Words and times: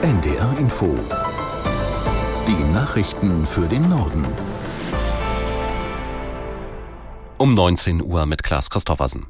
NDR 0.00 0.56
Info. 0.58 0.96
Die 2.46 2.72
Nachrichten 2.72 3.44
für 3.44 3.66
den 3.66 3.88
Norden. 3.88 4.24
Um 7.36 7.54
19 7.54 8.00
Uhr 8.00 8.26
mit 8.26 8.44
Klaas 8.44 8.70
Christoffersen. 8.70 9.26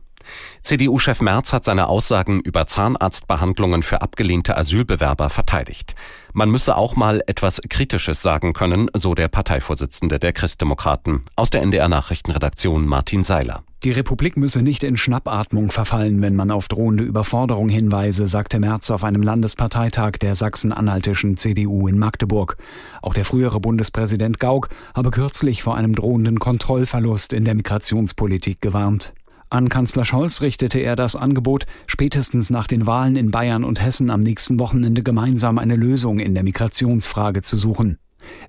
CDU-Chef 0.61 1.23
Merz 1.23 1.55
hat 1.55 1.65
seine 1.65 1.87
Aussagen 1.87 2.41
über 2.41 2.67
Zahnarztbehandlungen 2.67 3.83
für 3.83 4.03
abgelehnte 4.03 4.59
Asylbewerber 4.59 5.31
verteidigt. 5.31 5.95
Man 6.35 6.51
müsse 6.51 6.77
auch 6.77 6.97
mal 6.97 7.23
etwas 7.27 7.63
Kritisches 7.71 8.21
sagen 8.21 8.53
können, 8.53 8.91
so 8.95 9.15
der 9.15 9.29
Parteivorsitzende 9.29 10.19
der 10.19 10.35
Christdemokraten. 10.35 11.25
Aus 11.35 11.49
der 11.49 11.63
NDR 11.63 11.89
Nachrichtenredaktion 11.89 12.87
Martin 12.87 13.25
Seiler. 13.25 13.63
Die 13.87 13.93
Republik 13.93 14.37
müsse 14.37 14.63
nicht 14.63 14.83
in 14.83 14.97
Schnappatmung 14.97 15.71
verfallen, 15.71 16.21
wenn 16.21 16.35
man 16.35 16.51
auf 16.51 16.67
drohende 16.67 17.05
Überforderung 17.05 17.69
hinweise, 17.69 18.27
sagte 18.27 18.59
Merz 18.59 18.91
auf 18.91 19.05
einem 19.05 19.23
Landesparteitag 19.23 20.15
der 20.21 20.35
sachsen-anhaltischen 20.35 21.37
CDU 21.37 21.87
in 21.87 21.97
Magdeburg. 21.97 22.57
Auch 23.01 23.15
der 23.15 23.25
frühere 23.25 23.61
Bundespräsident 23.61 24.41
Gauck 24.41 24.71
habe 24.93 25.13
kürzlich 25.13 25.63
vor 25.63 25.77
einem 25.77 25.95
drohenden 25.95 26.41
Kontrollverlust 26.41 27.33
in 27.33 27.45
der 27.45 27.55
Migrationspolitik 27.55 28.61
gewarnt. 28.61 29.15
An 29.51 29.69
Kanzler 29.69 30.05
Scholz 30.05 30.41
richtete 30.41 30.81
er 30.81 30.97
das 30.97 31.15
Angebot, 31.15 31.67
spätestens 31.87 32.51
nach 32.51 32.67
den 32.67 32.87
Wahlen 32.87 33.15
in 33.15 33.31
Bayern 33.31 33.63
und 33.63 33.81
Hessen 33.81 34.11
am 34.11 34.19
nächsten 34.19 34.59
Wochenende 34.59 35.05
gemeinsam 35.05 35.59
eine 35.59 35.77
Lösung 35.77 36.19
in 36.19 36.35
der 36.35 36.43
Migrationsfrage 36.43 37.43
zu 37.43 37.57
suchen. 37.57 37.99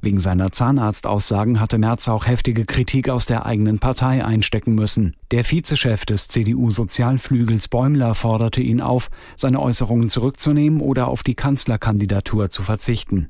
Wegen 0.02 0.20
seiner 0.20 0.52
Zahnarztaussagen 0.52 1.60
hatte 1.60 1.78
Merz 1.78 2.08
auch 2.08 2.28
heftige 2.28 2.66
Kritik 2.66 3.10
aus 3.10 3.26
der 3.26 3.46
eigenen 3.46 3.80
Partei 3.80 4.24
einstecken 4.24 4.76
müssen. 4.76 5.16
Der 5.32 5.44
Vizechef 5.44 6.06
des 6.06 6.28
CDU-Sozialflügels 6.28 7.68
Bäumler 7.68 8.16
forderte 8.16 8.62
ihn 8.62 8.82
auf, 8.82 9.10
seine 9.36 9.62
Äußerungen 9.62 10.10
zurückzunehmen 10.10 10.82
oder 10.82 11.08
auf 11.08 11.24
die 11.24 11.36
Kanzlerkandidatur 11.36 12.50
zu 12.50 12.64
verzichten. 12.64 13.30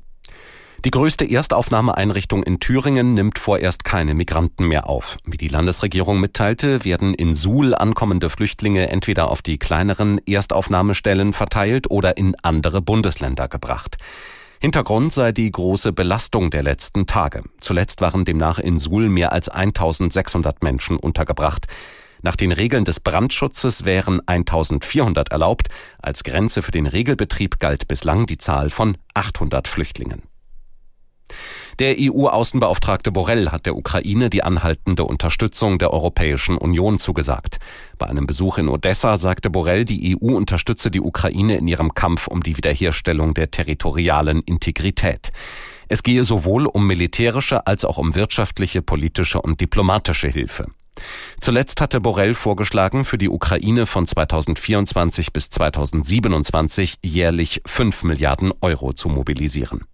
Die 0.84 0.92
größte 0.92 1.24
Erstaufnahmeeinrichtung 1.24 2.44
in 2.44 2.60
Thüringen 2.60 3.14
nimmt 3.14 3.40
vorerst 3.40 3.82
keine 3.82 4.14
Migranten 4.14 4.68
mehr 4.68 4.88
auf. 4.88 5.18
Wie 5.24 5.36
die 5.36 5.48
Landesregierung 5.48 6.20
mitteilte, 6.20 6.84
werden 6.84 7.14
in 7.14 7.34
Suhl 7.34 7.74
ankommende 7.74 8.30
Flüchtlinge 8.30 8.88
entweder 8.88 9.28
auf 9.28 9.42
die 9.42 9.58
kleineren 9.58 10.20
Erstaufnahmestellen 10.24 11.32
verteilt 11.32 11.90
oder 11.90 12.16
in 12.16 12.36
andere 12.42 12.80
Bundesländer 12.80 13.48
gebracht. 13.48 13.96
Hintergrund 14.60 15.12
sei 15.12 15.30
die 15.30 15.50
große 15.50 15.92
Belastung 15.92 16.50
der 16.50 16.64
letzten 16.64 17.06
Tage. 17.06 17.44
Zuletzt 17.60 18.00
waren 18.00 18.24
demnach 18.24 18.58
in 18.58 18.78
Suhl 18.78 19.08
mehr 19.08 19.32
als 19.32 19.48
1600 19.48 20.62
Menschen 20.64 20.96
untergebracht. 20.96 21.66
Nach 22.22 22.34
den 22.34 22.50
Regeln 22.50 22.84
des 22.84 22.98
Brandschutzes 22.98 23.84
wären 23.84 24.20
1400 24.26 25.30
erlaubt. 25.30 25.68
Als 26.02 26.24
Grenze 26.24 26.62
für 26.62 26.72
den 26.72 26.86
Regelbetrieb 26.86 27.60
galt 27.60 27.86
bislang 27.86 28.26
die 28.26 28.38
Zahl 28.38 28.70
von 28.70 28.98
800 29.14 29.68
Flüchtlingen. 29.68 30.27
Der 31.78 31.94
EU-Außenbeauftragte 31.96 33.12
Borrell 33.12 33.50
hat 33.52 33.64
der 33.66 33.76
Ukraine 33.76 34.30
die 34.30 34.42
anhaltende 34.42 35.04
Unterstützung 35.04 35.78
der 35.78 35.92
Europäischen 35.92 36.58
Union 36.58 36.98
zugesagt. 36.98 37.58
Bei 37.98 38.06
einem 38.08 38.26
Besuch 38.26 38.58
in 38.58 38.68
Odessa 38.68 39.16
sagte 39.16 39.48
Borrell, 39.48 39.84
die 39.84 40.16
EU 40.16 40.34
unterstütze 40.34 40.90
die 40.90 41.00
Ukraine 41.00 41.56
in 41.56 41.68
ihrem 41.68 41.94
Kampf 41.94 42.26
um 42.26 42.42
die 42.42 42.56
Wiederherstellung 42.56 43.32
der 43.32 43.52
territorialen 43.52 44.40
Integrität. 44.40 45.30
Es 45.86 46.02
gehe 46.02 46.24
sowohl 46.24 46.66
um 46.66 46.84
militärische 46.84 47.64
als 47.68 47.84
auch 47.84 47.98
um 47.98 48.16
wirtschaftliche, 48.16 48.82
politische 48.82 49.40
und 49.40 49.60
diplomatische 49.60 50.26
Hilfe. 50.26 50.66
Zuletzt 51.38 51.80
hatte 51.80 52.00
Borrell 52.00 52.34
vorgeschlagen, 52.34 53.04
für 53.04 53.18
die 53.18 53.28
Ukraine 53.28 53.86
von 53.86 54.04
2024 54.04 55.32
bis 55.32 55.48
2027 55.50 56.96
jährlich 57.04 57.62
5 57.66 58.02
Milliarden 58.02 58.52
Euro 58.62 58.94
zu 58.94 59.08
mobilisieren. 59.08 59.84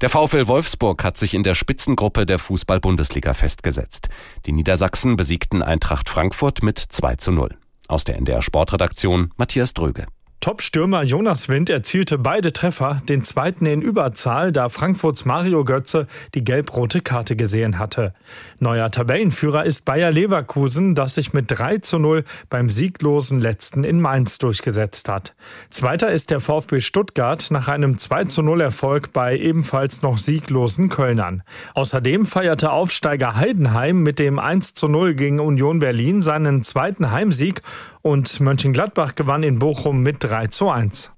Der 0.00 0.08
VfL 0.08 0.46
Wolfsburg 0.46 1.04
hat 1.04 1.18
sich 1.18 1.34
in 1.34 1.42
der 1.42 1.54
Spitzengruppe 1.54 2.24
der 2.24 2.38
Fußball-Bundesliga 2.38 3.34
festgesetzt. 3.34 4.08
Die 4.46 4.52
Niedersachsen 4.52 5.16
besiegten 5.16 5.62
Eintracht 5.62 6.08
Frankfurt 6.08 6.62
mit 6.62 6.78
2 6.78 7.16
zu 7.16 7.32
0. 7.32 7.58
Aus 7.86 8.04
der 8.04 8.16
NDR 8.16 8.40
Sportredaktion 8.40 9.30
Matthias 9.36 9.74
Dröge. 9.74 10.06
Top-Stürmer 10.40 11.02
Jonas 11.02 11.50
Wind 11.50 11.68
erzielte 11.68 12.16
beide 12.16 12.54
Treffer, 12.54 13.02
den 13.06 13.22
zweiten 13.22 13.66
in 13.66 13.82
Überzahl, 13.82 14.52
da 14.52 14.70
Frankfurts 14.70 15.26
Mario 15.26 15.64
Götze 15.64 16.06
die 16.34 16.42
gelb-rote 16.42 17.02
Karte 17.02 17.36
gesehen 17.36 17.78
hatte. 17.78 18.14
Neuer 18.58 18.90
Tabellenführer 18.90 19.66
ist 19.66 19.84
Bayer 19.84 20.10
Leverkusen, 20.10 20.94
das 20.94 21.16
sich 21.16 21.34
mit 21.34 21.46
3 21.48 21.78
zu 21.78 21.98
0 21.98 22.24
beim 22.48 22.70
sieglosen 22.70 23.38
Letzten 23.38 23.84
in 23.84 24.00
Mainz 24.00 24.38
durchgesetzt 24.38 25.10
hat. 25.10 25.34
Zweiter 25.68 26.10
ist 26.10 26.30
der 26.30 26.40
VfB 26.40 26.80
Stuttgart 26.80 27.50
nach 27.50 27.68
einem 27.68 27.98
2 27.98 28.24
zu 28.24 28.40
0 28.40 28.62
Erfolg 28.62 29.12
bei 29.12 29.36
ebenfalls 29.36 30.00
noch 30.00 30.16
sieglosen 30.16 30.88
Kölnern. 30.88 31.42
Außerdem 31.74 32.24
feierte 32.24 32.72
Aufsteiger 32.72 33.36
Heidenheim 33.36 34.02
mit 34.02 34.18
dem 34.18 34.38
1 34.38 34.72
zu 34.72 34.88
0 34.88 35.12
gegen 35.12 35.38
Union 35.38 35.80
Berlin 35.80 36.22
seinen 36.22 36.64
zweiten 36.64 37.10
Heimsieg 37.10 37.60
und 38.00 38.40
Mönchengladbach 38.40 39.14
gewann 39.14 39.42
in 39.42 39.58
Bochum 39.58 40.02
mit 40.02 40.29
3 40.30 40.46
zu 40.46 40.70
1. 40.70 41.10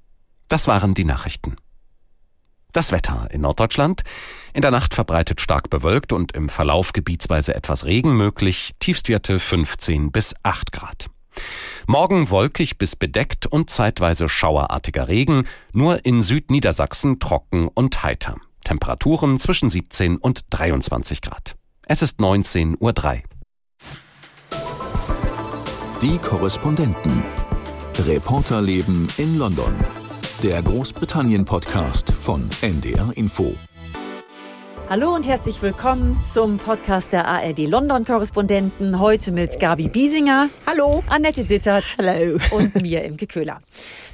Das 0.48 0.66
waren 0.66 0.94
die 0.94 1.04
Nachrichten. 1.04 1.56
Das 2.72 2.92
Wetter 2.92 3.28
in 3.30 3.42
Norddeutschland. 3.42 4.04
In 4.54 4.62
der 4.62 4.70
Nacht 4.70 4.94
verbreitet 4.94 5.42
stark 5.42 5.68
bewölkt 5.68 6.14
und 6.14 6.32
im 6.32 6.48
Verlauf 6.48 6.94
gebietsweise 6.94 7.54
etwas 7.54 7.84
Regen 7.84 8.16
möglich. 8.16 8.72
Tiefstwerte 8.78 9.38
15 9.38 10.12
bis 10.12 10.34
8 10.42 10.72
Grad. 10.72 11.10
Morgen 11.86 12.30
wolkig 12.30 12.78
bis 12.78 12.96
bedeckt 12.96 13.44
und 13.44 13.68
zeitweise 13.68 14.30
schauerartiger 14.30 15.08
Regen, 15.08 15.46
nur 15.74 16.06
in 16.06 16.22
Südniedersachsen 16.22 17.18
trocken 17.18 17.68
und 17.68 18.02
heiter. 18.02 18.36
Temperaturen 18.64 19.38
zwischen 19.38 19.68
17 19.68 20.16
und 20.16 20.46
23 20.48 21.20
Grad. 21.20 21.56
Es 21.86 22.00
ist 22.00 22.18
19.03 22.18 22.78
Uhr. 22.80 23.22
Die 26.00 26.16
Korrespondenten. 26.16 27.41
Reporterleben 28.06 29.06
in 29.16 29.38
London. 29.38 29.72
Der 30.42 30.60
Großbritannien-Podcast 30.62 32.10
von 32.12 32.48
NDR 32.60 33.12
Info. 33.14 33.54
Hallo 34.92 35.14
und 35.14 35.26
herzlich 35.26 35.62
willkommen 35.62 36.20
zum 36.20 36.58
Podcast 36.58 37.14
der 37.14 37.26
ARD 37.26 37.60
London-Korrespondenten. 37.60 39.00
Heute 39.00 39.32
mit 39.32 39.58
Gabi 39.58 39.88
Biesinger. 39.88 40.50
Hallo. 40.66 41.02
Annette 41.08 41.44
Dittert. 41.44 41.96
Hallo. 41.96 42.38
Und 42.50 42.82
mir, 42.82 43.02
Imke 43.02 43.26
Köhler. 43.26 43.60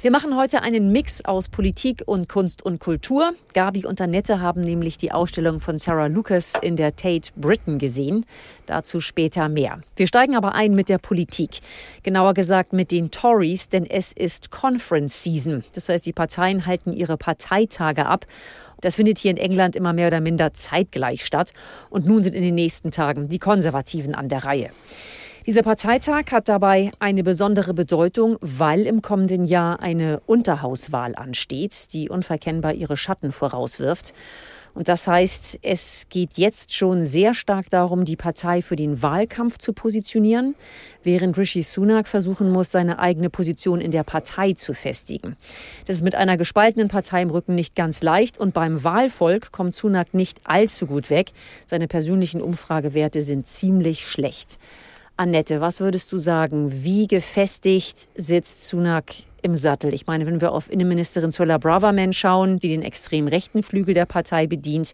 Wir 0.01 0.09
machen 0.09 0.37
heute 0.37 0.61
einen 0.61 0.93
Mix 0.93 1.25
aus 1.25 1.49
Politik 1.49 2.03
und 2.05 2.29
Kunst 2.29 2.63
und 2.63 2.79
Kultur. 2.79 3.33
Gabi 3.53 3.85
und 3.85 3.99
Annette 3.99 4.39
haben 4.39 4.61
nämlich 4.61 4.97
die 4.97 5.11
Ausstellung 5.11 5.59
von 5.59 5.77
Sarah 5.77 6.07
Lucas 6.07 6.53
in 6.61 6.77
der 6.77 6.95
Tate 6.95 7.31
Britain 7.35 7.77
gesehen. 7.77 8.25
Dazu 8.65 9.01
später 9.01 9.49
mehr. 9.49 9.81
Wir 9.97 10.07
steigen 10.07 10.37
aber 10.37 10.55
ein 10.55 10.75
mit 10.75 10.87
der 10.87 10.99
Politik. 10.99 11.59
Genauer 12.03 12.33
gesagt 12.33 12.71
mit 12.71 12.91
den 12.91 13.11
Tories, 13.11 13.67
denn 13.67 13.85
es 13.85 14.13
ist 14.13 14.49
Conference 14.49 15.23
Season. 15.23 15.65
Das 15.73 15.89
heißt, 15.89 16.05
die 16.05 16.13
Parteien 16.13 16.65
halten 16.65 16.93
ihre 16.93 17.17
Parteitage 17.17 18.05
ab. 18.05 18.25
Das 18.81 18.95
findet 18.95 19.17
hier 19.17 19.31
in 19.31 19.37
England 19.37 19.75
immer 19.75 19.93
mehr 19.93 20.07
oder 20.07 20.21
minder 20.21 20.53
zeitgleich 20.53 21.25
statt. 21.25 21.53
Und 21.89 22.05
nun 22.05 22.23
sind 22.23 22.33
in 22.33 22.43
den 22.43 22.55
nächsten 22.55 22.91
Tagen 22.91 23.29
die 23.29 23.39
Konservativen 23.39 24.15
an 24.15 24.29
der 24.29 24.45
Reihe. 24.45 24.71
Dieser 25.49 25.63
Parteitag 25.63 26.25
hat 26.31 26.47
dabei 26.47 26.91
eine 26.99 27.23
besondere 27.23 27.73
Bedeutung, 27.73 28.37
weil 28.39 28.85
im 28.85 29.01
kommenden 29.01 29.45
Jahr 29.45 29.79
eine 29.79 30.21
Unterhauswahl 30.27 31.15
ansteht, 31.15 31.91
die 31.91 32.07
unverkennbar 32.07 32.75
ihre 32.75 32.95
Schatten 32.95 33.31
vorauswirft. 33.31 34.13
Und 34.75 34.89
das 34.89 35.07
heißt, 35.07 35.57
es 35.63 36.05
geht 36.09 36.33
jetzt 36.35 36.75
schon 36.75 37.03
sehr 37.03 37.33
stark 37.33 37.67
darum, 37.71 38.05
die 38.05 38.15
Partei 38.15 38.61
für 38.61 38.75
den 38.75 39.01
Wahlkampf 39.01 39.57
zu 39.57 39.73
positionieren, 39.73 40.53
während 41.01 41.35
Rishi 41.35 41.63
Sunak 41.63 42.07
versuchen 42.07 42.51
muss, 42.51 42.69
seine 42.69 42.99
eigene 42.99 43.31
Position 43.31 43.81
in 43.81 43.89
der 43.89 44.03
Partei 44.03 44.53
zu 44.53 44.75
festigen. 44.75 45.35
Das 45.87 45.95
ist 45.95 46.03
mit 46.03 46.13
einer 46.13 46.37
gespaltenen 46.37 46.89
Partei 46.89 47.23
im 47.23 47.31
Rücken 47.31 47.55
nicht 47.55 47.75
ganz 47.75 48.03
leicht 48.03 48.37
und 48.37 48.53
beim 48.53 48.83
Wahlvolk 48.83 49.51
kommt 49.51 49.73
Sunak 49.73 50.13
nicht 50.13 50.41
allzu 50.43 50.85
gut 50.85 51.09
weg. 51.09 51.31
Seine 51.65 51.87
persönlichen 51.87 52.39
Umfragewerte 52.39 53.23
sind 53.23 53.47
ziemlich 53.47 54.05
schlecht. 54.05 54.59
Annette, 55.19 55.59
was 55.59 55.81
würdest 55.81 56.13
du 56.13 56.17
sagen? 56.17 56.71
Wie 56.81 57.05
gefestigt 57.05 58.07
sitzt 58.15 58.69
Sunak 58.69 59.07
im 59.41 59.55
Sattel. 59.55 59.93
Ich 59.93 60.07
meine, 60.07 60.25
wenn 60.25 60.41
wir 60.41 60.51
auf 60.51 60.71
Innenministerin 60.71 61.31
Zola 61.31 61.57
Braverman 61.57 62.13
schauen, 62.13 62.59
die 62.59 62.69
den 62.69 62.83
extrem 62.83 63.27
rechten 63.27 63.63
Flügel 63.63 63.93
der 63.93 64.05
Partei 64.05 64.47
bedient, 64.47 64.93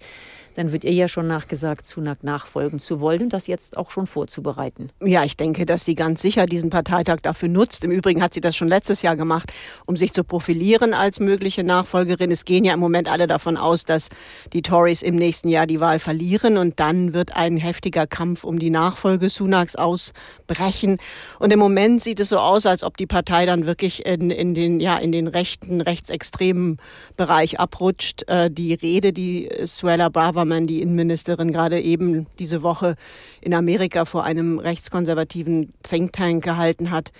dann 0.56 0.71
wird 0.71 0.83
ihr 0.83 0.94
ja 0.94 1.07
schon 1.07 1.27
nachgesagt, 1.27 1.86
Sunak 1.86 2.24
nachfolgen 2.24 2.80
zu 2.80 3.00
wollen 3.00 3.24
und 3.24 3.33
das 3.33 3.47
jetzt 3.47 3.77
auch 3.77 3.92
schon 3.92 4.07
vorzubereiten. 4.07 4.89
Ja, 5.03 5.24
ich 5.24 5.38
denke, 5.38 5.65
dass 5.65 5.86
sie 5.86 5.95
ganz 5.95 6.21
sicher 6.21 6.45
diesen 6.45 6.69
Parteitag 6.69 7.18
dafür 7.21 7.50
nutzt. 7.50 7.83
Im 7.83 7.92
Übrigen 7.92 8.21
hat 8.21 8.33
sie 8.33 8.42
das 8.42 8.56
schon 8.56 8.68
letztes 8.68 9.01
Jahr 9.01 9.15
gemacht, 9.15 9.51
um 9.86 9.95
sich 9.97 10.13
zu 10.13 10.24
profilieren 10.24 10.94
als 10.94 11.19
mögliche 11.19 11.63
Nachfolgerin. 11.63 12.31
Es 12.31 12.45
gehen 12.45 12.63
ja 12.63 12.74
im 12.74 12.80
Moment 12.80 13.12
alle 13.12 13.27
davon 13.27 13.57
aus, 13.57 13.86
dass 13.86 14.09
die 14.53 14.62
Tories 14.62 15.01
im 15.01 15.15
nächsten 15.15 15.50
Jahr 15.50 15.68
die 15.68 15.80
Wahl 15.80 16.00
verlieren 16.00 16.57
und 16.57 16.80
dann 16.80 17.13
wird 17.13 17.36
ein 17.36 17.57
heftiger 17.57 18.07
Kampf 18.07 18.44
um 18.44 18.57
die 18.57 18.69
Nachfolge 18.69 19.30
Sunaks 19.30 19.75
ausbrechen. 19.75 20.97
Und 21.39 21.51
im 21.51 21.59
Moment 21.59 22.01
sieht 22.01 22.19
es 22.19 22.30
so 22.30 22.39
aus, 22.39 22.65
als 22.65 22.83
ob 22.83 22.97
die 22.97 23.07
Partei 23.07 23.45
dann 23.45 23.65
wirklich 23.65 24.06
in, 24.06 24.31
in 24.36 24.54
den, 24.54 24.80
ja, 24.80 24.98
in 24.98 25.12
den 25.12 25.28
rechten, 25.28 25.82
rechtsextremen 25.82 26.78
Bereich 27.18 27.60
abrutscht. 27.60 28.28
Äh, 28.28 28.52
die 28.52 28.74
Rede, 28.74 29.14
die 29.14 29.50
Suella 29.64 30.10
Braverman, 30.10 30.68
die 30.68 30.82
Innenministerin, 30.82 31.52
gerade 31.52 31.82
eben 31.82 32.28
diese 32.40 32.62
Woche 32.62 32.96
in 33.42 33.54
Amerika 33.54 34.06
vor 34.06 34.24
einem 34.24 34.60
rechtskonservativen 34.60 35.74
Think 35.84 36.14
Tank 36.14 36.44
gehalten 36.44 36.92
hat, 36.92 37.12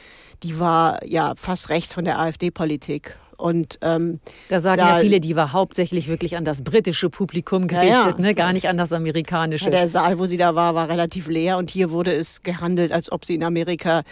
die 0.44 0.60
war 0.60 1.06
ja 1.06 1.34
fast 1.36 1.70
rechts 1.70 1.94
von 1.94 2.06
der 2.06 2.20
AfD-Politik. 2.20 3.18
Und 3.38 3.80
ähm, 3.82 4.20
da 4.48 4.60
sagen 4.60 4.78
da, 4.78 4.96
ja 4.96 5.02
viele, 5.02 5.20
die 5.20 5.36
war 5.36 5.54
hauptsächlich 5.54 6.08
wirklich 6.08 6.38
an 6.38 6.46
das 6.46 6.64
britische 6.64 7.10
Publikum 7.10 7.68
gerichtet, 7.68 7.92
ja, 7.92 8.10
ja. 8.10 8.18
Ne? 8.18 8.34
gar 8.34 8.54
nicht 8.54 8.68
an 8.68 8.78
das 8.78 8.94
amerikanische. 8.94 9.70
der 9.70 9.88
Saal, 9.88 10.20
wo 10.20 10.26
sie 10.26 10.38
da 10.38 10.56
war, 10.56 10.76
war 10.76 10.90
relativ 10.90 11.28
leer 11.28 11.58
und 11.58 11.70
hier 11.70 11.92
wurde 11.92 12.14
es 12.14 12.44
gehandelt, 12.44 12.92
als 12.92 13.12
ob 13.12 13.26
sie 13.26 13.36
in 13.36 13.44
Amerika 13.44 14.04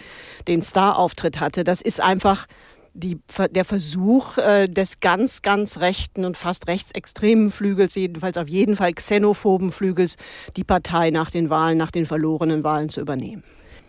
den 0.47 0.61
Star-Auftritt 0.61 1.39
hatte. 1.39 1.63
Das 1.63 1.81
ist 1.81 2.01
einfach 2.01 2.47
die, 2.93 3.19
der 3.51 3.65
Versuch 3.65 4.37
äh, 4.37 4.67
des 4.67 4.99
ganz, 4.99 5.41
ganz 5.41 5.79
rechten 5.79 6.25
und 6.25 6.37
fast 6.37 6.67
rechtsextremen 6.67 7.51
Flügels, 7.51 7.95
jedenfalls 7.95 8.37
auf 8.37 8.47
jeden 8.47 8.75
Fall 8.75 8.93
xenophoben 8.93 9.71
Flügels, 9.71 10.17
die 10.55 10.63
Partei 10.63 11.09
nach 11.09 11.31
den 11.31 11.49
Wahlen, 11.49 11.77
nach 11.77 11.91
den 11.91 12.05
verlorenen 12.05 12.63
Wahlen 12.63 12.89
zu 12.89 13.01
übernehmen. 13.01 13.43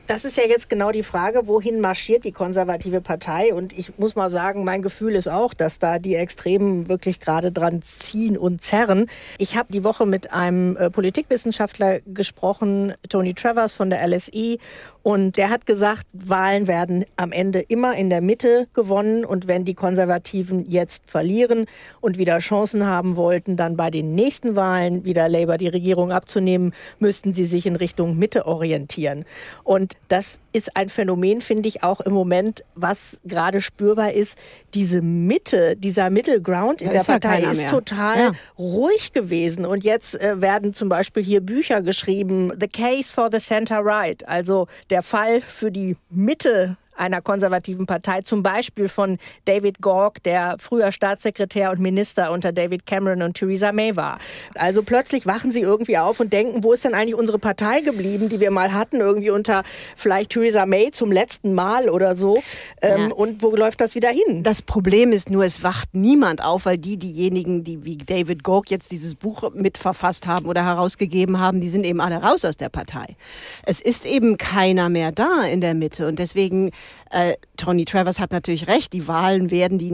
Das 0.06 0.26
ist 0.26 0.36
ja 0.36 0.44
jetzt 0.44 0.68
genau 0.68 0.92
die 0.92 1.02
Frage, 1.02 1.46
wohin 1.46 1.80
marschiert 1.80 2.26
die 2.26 2.32
konservative 2.32 3.00
Partei? 3.00 3.54
Und 3.54 3.72
ich 3.72 3.98
muss 3.98 4.16
mal 4.16 4.28
sagen, 4.28 4.62
mein 4.62 4.82
Gefühl 4.82 5.14
ist 5.14 5.28
auch, 5.28 5.54
dass 5.54 5.78
da 5.78 5.98
die 5.98 6.14
Extremen 6.14 6.90
wirklich 6.90 7.20
gerade 7.20 7.50
dran 7.50 7.80
ziehen 7.80 8.36
und 8.36 8.60
zerren. 8.60 9.06
Ich 9.38 9.56
habe 9.56 9.72
die 9.72 9.82
Woche 9.82 10.04
mit 10.04 10.30
einem 10.30 10.76
äh, 10.76 10.90
Politikwissenschaftler 10.90 12.00
gesprochen, 12.00 12.92
Tony 13.08 13.32
Travers 13.32 13.72
von 13.72 13.88
der 13.88 14.06
LSI, 14.06 14.58
und 15.04 15.36
der 15.36 15.50
hat 15.50 15.66
gesagt, 15.66 16.06
Wahlen 16.14 16.66
werden 16.66 17.04
am 17.16 17.30
Ende 17.30 17.60
immer 17.60 17.94
in 17.94 18.08
der 18.08 18.22
Mitte 18.22 18.68
gewonnen. 18.72 19.26
Und 19.26 19.46
wenn 19.46 19.66
die 19.66 19.74
Konservativen 19.74 20.64
jetzt 20.66 21.10
verlieren 21.10 21.66
und 22.00 22.16
wieder 22.16 22.38
Chancen 22.38 22.86
haben 22.86 23.14
wollten, 23.14 23.58
dann 23.58 23.76
bei 23.76 23.90
den 23.90 24.14
nächsten 24.14 24.56
Wahlen 24.56 25.04
wieder 25.04 25.28
Labour 25.28 25.58
die 25.58 25.68
Regierung 25.68 26.10
abzunehmen, 26.10 26.72
müssten 27.00 27.34
sie 27.34 27.44
sich 27.44 27.66
in 27.66 27.76
Richtung 27.76 28.18
Mitte 28.18 28.46
orientieren. 28.46 29.26
Und 29.62 29.92
das 30.08 30.40
ist 30.54 30.76
ein 30.76 30.88
Phänomen, 30.88 31.40
finde 31.40 31.68
ich, 31.68 31.82
auch 31.82 32.00
im 32.00 32.12
Moment, 32.12 32.64
was 32.76 33.18
gerade 33.24 33.60
spürbar 33.60 34.12
ist. 34.12 34.38
Diese 34.72 35.02
Mitte, 35.02 35.76
dieser 35.76 36.10
Middle 36.10 36.40
Ground 36.40 36.80
in 36.80 36.86
da 36.86 36.92
der 36.92 37.00
ist 37.00 37.06
Partei 37.08 37.42
ja 37.42 37.50
ist 37.50 37.68
total 37.68 38.18
ja. 38.18 38.32
ruhig 38.56 39.12
gewesen. 39.12 39.66
Und 39.66 39.84
jetzt 39.84 40.20
äh, 40.20 40.40
werden 40.40 40.72
zum 40.72 40.88
Beispiel 40.88 41.24
hier 41.24 41.40
Bücher 41.40 41.82
geschrieben, 41.82 42.52
The 42.58 42.68
Case 42.68 43.12
for 43.12 43.30
the 43.32 43.38
Center 43.38 43.80
Right, 43.80 44.26
also 44.28 44.68
der 44.90 45.02
Fall 45.02 45.40
für 45.40 45.72
die 45.72 45.96
Mitte 46.08 46.76
einer 46.96 47.20
konservativen 47.20 47.86
Partei, 47.86 48.22
zum 48.22 48.42
Beispiel 48.42 48.88
von 48.88 49.18
David 49.44 49.80
Gork, 49.80 50.22
der 50.22 50.56
früher 50.58 50.92
Staatssekretär 50.92 51.70
und 51.70 51.80
Minister 51.80 52.30
unter 52.30 52.52
David 52.52 52.86
Cameron 52.86 53.22
und 53.22 53.34
Theresa 53.34 53.72
May 53.72 53.96
war. 53.96 54.18
Also 54.54 54.82
plötzlich 54.82 55.26
wachen 55.26 55.50
sie 55.50 55.60
irgendwie 55.60 55.98
auf 55.98 56.20
und 56.20 56.32
denken, 56.32 56.64
wo 56.64 56.72
ist 56.72 56.84
denn 56.84 56.94
eigentlich 56.94 57.14
unsere 57.14 57.38
Partei 57.38 57.80
geblieben, 57.80 58.28
die 58.28 58.40
wir 58.40 58.50
mal 58.50 58.72
hatten, 58.72 59.00
irgendwie 59.00 59.30
unter 59.30 59.62
vielleicht 59.96 60.30
Theresa 60.30 60.66
May 60.66 60.90
zum 60.90 61.12
letzten 61.12 61.54
Mal 61.54 61.88
oder 61.88 62.14
so. 62.14 62.42
Ähm, 62.82 63.08
ja. 63.08 63.14
Und 63.14 63.42
wo 63.42 63.54
läuft 63.54 63.80
das 63.80 63.94
wieder 63.94 64.10
hin? 64.10 64.42
Das 64.42 64.62
Problem 64.62 65.12
ist 65.12 65.30
nur, 65.30 65.44
es 65.44 65.62
wacht 65.62 65.94
niemand 65.94 66.44
auf, 66.44 66.66
weil 66.66 66.78
die, 66.78 66.96
diejenigen, 66.96 67.64
die 67.64 67.84
wie 67.84 67.96
David 67.96 68.42
Gork 68.44 68.70
jetzt 68.70 68.92
dieses 68.92 69.14
Buch 69.14 69.52
mitverfasst 69.54 70.26
haben 70.26 70.46
oder 70.46 70.64
herausgegeben 70.64 71.40
haben, 71.40 71.60
die 71.60 71.68
sind 71.68 71.84
eben 71.84 72.00
alle 72.00 72.16
raus 72.16 72.44
aus 72.44 72.56
der 72.56 72.68
Partei. 72.68 73.16
Es 73.64 73.80
ist 73.80 74.06
eben 74.06 74.36
keiner 74.36 74.88
mehr 74.88 75.12
da 75.12 75.42
in 75.42 75.60
der 75.60 75.74
Mitte 75.74 76.06
und 76.06 76.18
deswegen 76.18 76.70
äh, 77.10 77.34
Tony 77.56 77.84
Travers 77.84 78.20
hat 78.20 78.32
natürlich 78.32 78.68
recht, 78.68 78.92
die 78.92 79.08
Wahlen 79.08 79.50
werden 79.50 79.78
die 79.78 79.93